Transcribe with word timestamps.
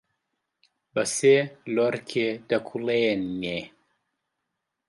بەسێ 0.93 1.37
لۆرکێ 1.75 2.29
دەکوڵێنێ 2.49 3.59